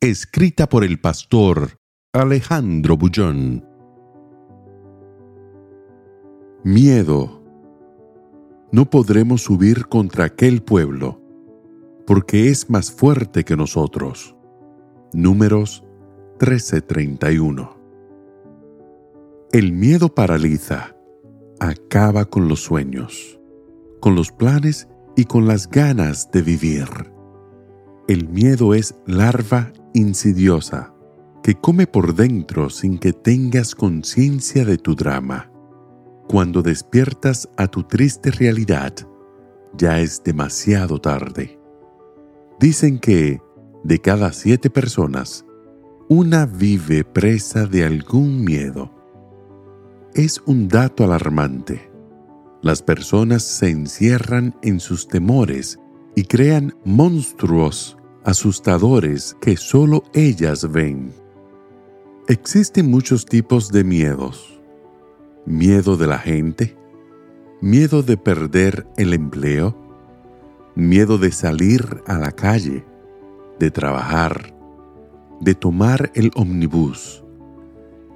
Escrita 0.00 0.68
por 0.68 0.84
el 0.84 1.00
pastor 1.00 1.80
Alejandro 2.12 2.96
Bullón. 2.96 3.66
Miedo. 6.62 7.42
No 8.70 8.88
podremos 8.88 9.42
subir 9.42 9.86
contra 9.86 10.26
aquel 10.26 10.62
pueblo, 10.62 11.20
porque 12.06 12.48
es 12.48 12.70
más 12.70 12.92
fuerte 12.92 13.42
que 13.42 13.56
nosotros. 13.56 14.36
Números 15.12 15.84
13:31. 16.38 17.76
El 19.50 19.72
miedo 19.72 20.14
paraliza, 20.14 20.94
acaba 21.58 22.24
con 22.26 22.46
los 22.46 22.60
sueños, 22.60 23.40
con 23.98 24.14
los 24.14 24.30
planes 24.30 24.86
y 25.16 25.24
con 25.24 25.48
las 25.48 25.68
ganas 25.68 26.30
de 26.30 26.42
vivir. 26.42 26.86
El 28.06 28.28
miedo 28.28 28.74
es 28.74 28.94
larva 29.04 29.72
insidiosa 29.94 30.94
que 31.42 31.54
come 31.54 31.86
por 31.86 32.14
dentro 32.14 32.70
sin 32.70 32.98
que 32.98 33.12
tengas 33.12 33.74
conciencia 33.74 34.64
de 34.64 34.78
tu 34.78 34.94
drama. 34.94 35.50
Cuando 36.28 36.62
despiertas 36.62 37.48
a 37.56 37.68
tu 37.68 37.84
triste 37.84 38.30
realidad, 38.30 38.92
ya 39.76 40.00
es 40.00 40.22
demasiado 40.22 41.00
tarde. 41.00 41.58
Dicen 42.60 42.98
que, 42.98 43.40
de 43.84 43.98
cada 44.00 44.32
siete 44.32 44.68
personas, 44.68 45.44
una 46.08 46.46
vive 46.46 47.04
presa 47.04 47.66
de 47.66 47.84
algún 47.84 48.42
miedo. 48.42 48.90
Es 50.14 50.42
un 50.46 50.68
dato 50.68 51.04
alarmante. 51.04 51.90
Las 52.62 52.82
personas 52.82 53.42
se 53.42 53.68
encierran 53.68 54.56
en 54.62 54.80
sus 54.80 55.06
temores 55.06 55.78
y 56.16 56.24
crean 56.24 56.74
monstruos 56.84 57.97
asustadores 58.28 59.34
que 59.40 59.56
solo 59.56 60.04
ellas 60.12 60.70
ven. 60.70 61.14
Existen 62.28 62.90
muchos 62.90 63.24
tipos 63.24 63.72
de 63.72 63.84
miedos. 63.84 64.60
Miedo 65.46 65.96
de 65.96 66.06
la 66.06 66.18
gente, 66.18 66.76
miedo 67.62 68.02
de 68.02 68.18
perder 68.18 68.86
el 68.98 69.14
empleo, 69.14 69.74
miedo 70.74 71.16
de 71.16 71.32
salir 71.32 72.02
a 72.06 72.18
la 72.18 72.30
calle, 72.32 72.84
de 73.58 73.70
trabajar, 73.70 74.54
de 75.40 75.54
tomar 75.54 76.12
el 76.14 76.30
omnibus 76.34 77.24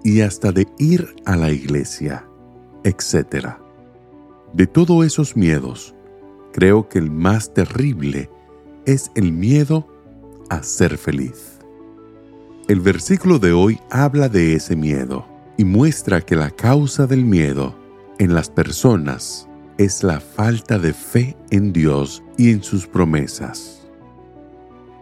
y 0.04 0.20
hasta 0.20 0.52
de 0.52 0.68
ir 0.78 1.16
a 1.24 1.36
la 1.36 1.52
iglesia, 1.52 2.26
etc. 2.84 3.54
De 4.52 4.66
todos 4.66 5.06
esos 5.06 5.38
miedos, 5.38 5.94
creo 6.52 6.86
que 6.90 6.98
el 6.98 7.10
más 7.10 7.54
terrible 7.54 8.28
es 8.84 9.10
el 9.14 9.32
miedo 9.32 9.88
a 10.52 10.62
ser 10.62 10.98
feliz. 10.98 11.58
El 12.68 12.80
versículo 12.80 13.38
de 13.38 13.52
hoy 13.52 13.80
habla 13.90 14.28
de 14.28 14.54
ese 14.54 14.76
miedo 14.76 15.26
y 15.56 15.64
muestra 15.64 16.20
que 16.20 16.36
la 16.36 16.50
causa 16.50 17.06
del 17.06 17.24
miedo 17.24 17.74
en 18.18 18.34
las 18.34 18.50
personas 18.50 19.48
es 19.78 20.02
la 20.02 20.20
falta 20.20 20.78
de 20.78 20.92
fe 20.92 21.36
en 21.50 21.72
Dios 21.72 22.22
y 22.36 22.50
en 22.50 22.62
sus 22.62 22.86
promesas. 22.86 23.88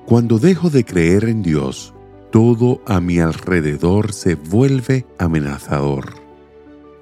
Cuando 0.06 0.38
dejo 0.38 0.70
de 0.70 0.84
creer 0.84 1.24
en 1.24 1.42
Dios, 1.42 1.94
todo 2.30 2.80
a 2.86 3.00
mi 3.00 3.18
alrededor 3.18 4.12
se 4.12 4.36
vuelve 4.36 5.04
amenazador. 5.18 6.14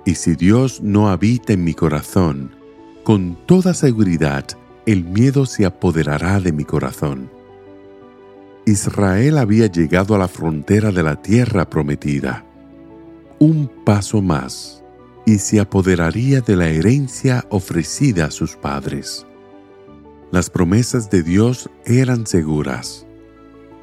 Y 0.07 0.15
si 0.15 0.37
Dios 0.37 0.81
no 0.81 1.11
habita 1.11 1.53
en 1.53 1.65
mi 1.65 1.75
corazón, 1.75 2.57
con 3.05 3.37
toda 3.45 3.75
seguridad 3.75 4.47
el 4.87 5.05
miedo 5.05 5.45
se 5.45 5.67
apoderará 5.67 6.41
de 6.41 6.53
mi 6.53 6.65
corazón. 6.65 7.38
Israel 8.69 9.39
había 9.39 9.67
llegado 9.67 10.15
a 10.15 10.19
la 10.19 10.29
frontera 10.29 10.93
de 10.93 11.03
la 11.03 11.23
tierra 11.23 11.71
prometida. 11.71 12.45
Un 13.39 13.71
paso 13.87 14.21
más 14.21 14.85
y 15.25 15.39
se 15.39 15.59
apoderaría 15.59 16.43
de 16.43 16.55
la 16.55 16.69
herencia 16.69 17.47
ofrecida 17.49 18.27
a 18.27 18.31
sus 18.31 18.57
padres. 18.57 19.27
Las 20.31 20.51
promesas 20.51 21.09
de 21.09 21.23
Dios 21.23 21.71
eran 21.87 22.27
seguras. 22.27 23.07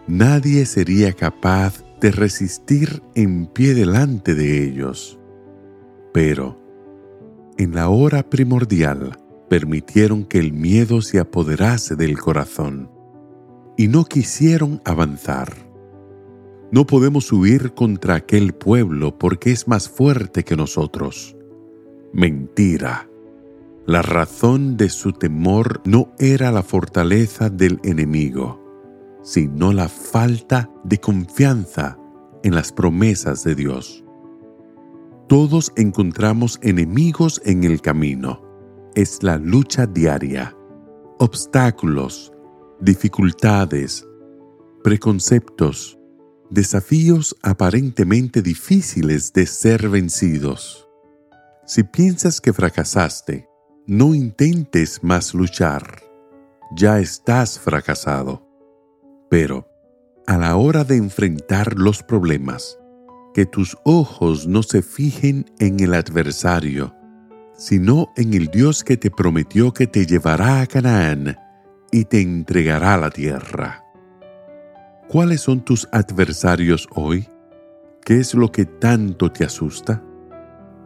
Nadie 0.06 0.68
sería 0.68 1.14
capaz 1.14 1.84
de 2.00 2.12
resistir 2.12 3.02
en 3.16 3.48
pie 3.48 3.74
delante 3.74 4.36
de 4.36 4.64
ellos. 4.66 5.18
Pero, 6.14 6.62
en 7.58 7.74
la 7.74 7.90
hora 7.90 8.30
primordial, 8.30 9.18
permitieron 9.50 10.26
que 10.26 10.38
el 10.38 10.54
miedo 10.54 11.02
se 11.02 11.20
apoderase 11.20 11.96
del 11.96 12.20
corazón 12.20 12.95
y 13.78 13.88
no 13.88 14.06
quisieron 14.06 14.82
avanzar. 14.86 15.54
No 16.72 16.86
podemos 16.86 17.32
huir 17.32 17.74
contra 17.74 18.16
aquel 18.16 18.54
pueblo 18.54 19.18
porque 19.18 19.52
es 19.52 19.68
más 19.68 19.90
fuerte 19.90 20.44
que 20.44 20.56
nosotros. 20.56 21.36
Mentira. 22.12 23.10
La 23.86 24.02
razón 24.02 24.78
de 24.78 24.90
su 24.90 25.14
temor 25.14 25.82
no 25.86 26.12
era 26.18 26.52
la 26.52 26.64
fortaleza 26.64 27.50
del 27.50 27.80
enemigo, 27.84 28.60
sino 29.22 29.74
la 29.74 29.90
falta 29.90 30.72
de 30.84 31.00
confianza 31.00 32.00
en 32.44 32.56
las 32.56 32.72
promesas 32.72 33.44
de 33.44 33.54
Dios. 33.54 34.04
Todos 35.28 35.72
encontramos 35.76 36.60
enemigos 36.62 37.42
en 37.46 37.64
el 37.64 37.82
camino. 37.82 38.42
Es 38.96 39.24
la 39.24 39.38
lucha 39.38 39.86
diaria, 39.86 40.56
obstáculos, 41.20 42.32
dificultades, 42.86 44.08
preconceptos, 44.84 45.98
desafíos 46.52 47.36
aparentemente 47.42 48.44
difíciles 48.44 49.34
de 49.34 49.48
ser 49.48 49.90
vencidos. 49.90 50.88
Si 51.66 51.82
piensas 51.82 52.40
que 52.40 52.54
fracasaste, 52.54 53.50
no 53.88 54.14
intentes 54.14 55.04
más 55.04 55.34
luchar. 55.34 56.04
Ya 56.76 57.00
estás 57.00 57.60
fracasado. 57.60 58.48
Pero, 59.32 59.68
a 60.28 60.38
la 60.38 60.56
hora 60.56 60.84
de 60.84 60.98
enfrentar 60.98 61.80
los 61.80 62.04
problemas, 62.04 62.78
que 63.34 63.48
tus 63.48 63.76
ojos 63.84 64.46
no 64.48 64.62
se 64.62 64.84
fijen 64.84 65.46
en 65.58 65.80
el 65.80 65.96
adversario, 65.96 66.96
sino 67.58 68.14
en 68.16 68.36
el 68.36 68.48
Dios 68.48 68.84
que 68.84 68.96
te 68.96 69.10
prometió 69.10 69.74
que 69.74 69.88
te 69.88 70.06
llevará 70.06 70.62
a 70.62 70.68
Canaán 70.68 71.45
y 71.96 72.04
te 72.04 72.20
entregará 72.20 72.98
la 72.98 73.10
tierra. 73.10 73.86
¿Cuáles 75.08 75.40
son 75.40 75.64
tus 75.64 75.88
adversarios 75.94 76.90
hoy? 76.94 77.30
¿Qué 78.04 78.18
es 78.18 78.34
lo 78.34 78.52
que 78.52 78.66
tanto 78.66 79.32
te 79.32 79.46
asusta? 79.46 80.04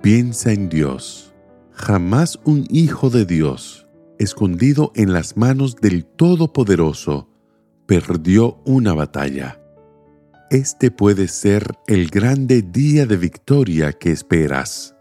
Piensa 0.03 0.51
en 0.51 0.69
Dios. 0.69 1.33
Jamás 1.71 2.39
un 2.43 2.67
hijo 2.69 3.09
de 3.09 3.25
Dios, 3.25 3.87
escondido 4.19 4.91
en 4.93 5.11
las 5.11 5.35
manos 5.35 5.77
del 5.77 6.05
Todopoderoso, 6.05 7.27
perdió 7.87 8.61
una 8.65 8.93
batalla. 8.93 9.59
Este 10.51 10.91
puede 10.91 11.27
ser 11.27 11.63
el 11.87 12.09
grande 12.09 12.61
día 12.61 13.07
de 13.07 13.17
victoria 13.17 13.93
que 13.93 14.11
esperas. 14.11 14.95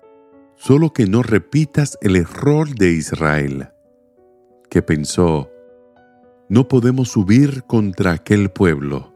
Solo 0.57 0.95
que 0.95 1.05
no 1.05 1.23
repitas 1.23 1.99
el 2.01 2.17
error 2.17 2.75
de 2.75 2.93
Israel, 2.93 3.69
que 4.71 4.81
pensó, 4.81 5.51
no 6.49 6.67
podemos 6.67 7.11
subir 7.11 7.65
contra 7.65 8.13
aquel 8.13 8.51
pueblo, 8.51 9.15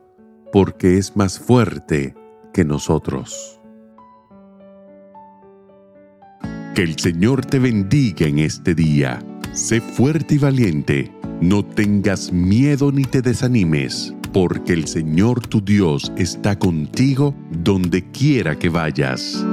porque 0.53 0.99
es 0.99 1.17
más 1.17 1.39
fuerte 1.39 2.15
que 2.53 2.65
nosotros. 2.65 3.59
Que 6.75 6.83
el 6.83 6.99
Señor 6.99 7.45
te 7.47 7.59
bendiga 7.59 8.27
en 8.27 8.39
este 8.39 8.75
día. 8.75 9.23
Sé 9.53 9.81
fuerte 9.81 10.35
y 10.35 10.39
valiente. 10.39 11.11
No 11.41 11.65
tengas 11.65 12.33
miedo 12.33 12.93
ni 12.93 13.05
te 13.05 13.23
desanimes, 13.23 14.15
porque 14.33 14.75
el 14.75 14.87
Señor 14.87 15.47
tu 15.47 15.63
Dios 15.63 16.13
está 16.17 16.59
contigo 16.59 17.35
donde 17.51 18.11
quiera 18.11 18.59
que 18.59 18.69
vayas. 18.69 19.45